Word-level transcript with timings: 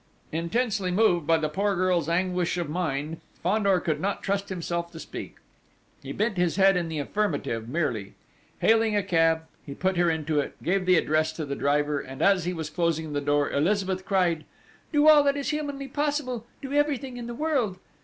Intensely 0.31 0.89
moved 0.89 1.27
by 1.27 1.37
the 1.37 1.47
poor 1.47 1.75
girl's 1.75 2.09
anguish 2.09 2.57
of 2.57 2.67
mind, 2.67 3.21
Fandor 3.43 3.79
could 3.79 4.01
not 4.01 4.23
trust 4.23 4.49
himself 4.49 4.91
to 4.91 4.99
speak. 4.99 5.35
He 6.01 6.11
bent 6.11 6.37
his 6.37 6.55
head 6.55 6.75
in 6.75 6.89
the 6.89 6.97
affirmative 6.97 7.69
merely. 7.69 8.15
Hailing 8.61 8.95
a 8.95 9.03
cab, 9.03 9.43
he 9.63 9.75
put 9.75 9.97
her 9.97 10.09
into 10.09 10.39
it, 10.39 10.55
gave 10.63 10.87
the 10.87 10.95
address 10.97 11.31
to 11.33 11.45
the 11.45 11.55
driver, 11.55 11.99
and 11.99 12.23
as 12.23 12.45
he 12.45 12.51
was 12.53 12.71
closing 12.71 13.13
the 13.13 13.21
door 13.21 13.51
Elizabeth 13.51 14.03
cried: 14.03 14.43
"Do 14.91 15.07
all 15.07 15.21
that 15.23 15.37
is 15.37 15.49
humanly 15.51 15.87
possible 15.87 16.47
do 16.63 16.73
everything 16.73 17.17
in 17.17 17.27
the 17.27 17.35
world!" 17.35 17.77